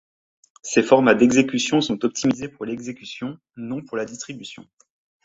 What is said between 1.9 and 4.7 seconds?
optimisés pour l'exécution, non pour la distribution.